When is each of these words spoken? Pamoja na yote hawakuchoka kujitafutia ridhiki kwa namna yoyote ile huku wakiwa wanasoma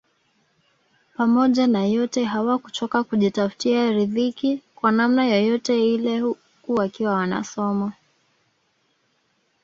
Pamoja 1.17 1.67
na 1.67 1.85
yote 1.85 2.23
hawakuchoka 2.23 3.03
kujitafutia 3.03 3.91
ridhiki 3.91 4.61
kwa 4.75 4.91
namna 4.91 5.25
yoyote 5.25 5.93
ile 5.95 6.19
huku 6.19 6.73
wakiwa 6.75 7.13
wanasoma 7.13 7.93